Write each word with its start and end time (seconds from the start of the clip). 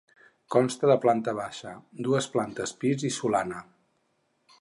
Consta 0.53 0.87
de 0.91 0.95
planta 1.03 1.35
baixa, 1.39 1.73
dues 2.07 2.29
plantes 2.37 2.73
pis 2.85 3.07
i 3.11 3.13
solana. 3.19 3.61